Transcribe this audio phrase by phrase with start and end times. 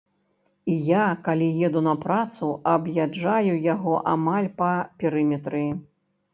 [0.75, 5.67] І я, калі еду на працу, аб'язджаю яго амаль па перыметры.